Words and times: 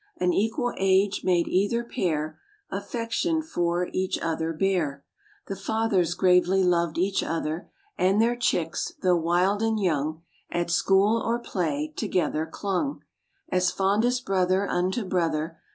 An 0.17 0.33
equal 0.33 0.73
age 0.79 1.21
made 1.23 1.47
either 1.47 1.83
pair 1.83 2.39
Affection 2.71 3.43
for 3.43 3.87
each 3.93 4.17
other 4.17 4.51
bear. 4.51 5.05
The 5.45 5.55
fathers 5.55 6.15
gravely 6.15 6.63
loved 6.63 6.97
each 6.97 7.21
other; 7.21 7.69
And 7.99 8.19
their 8.19 8.35
chicks, 8.35 8.93
though 9.03 9.17
wild 9.17 9.61
and 9.61 9.79
young, 9.79 10.23
At 10.49 10.71
school 10.71 11.21
or 11.23 11.37
play, 11.37 11.93
together 11.95 12.47
clung, 12.47 13.03
As 13.49 13.69
fondest 13.69 14.25
brother 14.25 14.67
unto 14.67 15.05
brother. 15.05 15.59